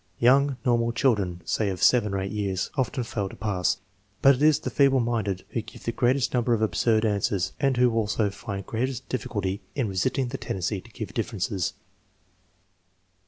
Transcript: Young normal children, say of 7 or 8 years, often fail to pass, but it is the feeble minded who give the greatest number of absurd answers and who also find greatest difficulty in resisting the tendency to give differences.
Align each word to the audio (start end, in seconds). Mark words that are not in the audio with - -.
Young 0.17 0.57
normal 0.65 0.93
children, 0.93 1.41
say 1.45 1.69
of 1.69 1.83
7 1.83 2.11
or 2.11 2.19
8 2.19 2.31
years, 2.31 2.71
often 2.75 3.03
fail 3.03 3.29
to 3.29 3.35
pass, 3.35 3.77
but 4.23 4.33
it 4.33 4.41
is 4.41 4.57
the 4.57 4.71
feeble 4.71 4.99
minded 4.99 5.45
who 5.49 5.61
give 5.61 5.83
the 5.83 5.91
greatest 5.91 6.33
number 6.33 6.55
of 6.55 6.61
absurd 6.63 7.05
answers 7.05 7.51
and 7.59 7.77
who 7.77 7.91
also 7.93 8.31
find 8.31 8.65
greatest 8.65 9.07
difficulty 9.09 9.61
in 9.75 9.87
resisting 9.87 10.29
the 10.29 10.39
tendency 10.39 10.81
to 10.81 10.89
give 10.89 11.13
differences. 11.13 11.73